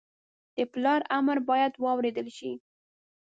د 0.57 0.57
پلار 0.71 1.01
امر 1.17 1.37
باید 1.49 1.73
واورېدل 1.83 2.27
شي 2.37 2.51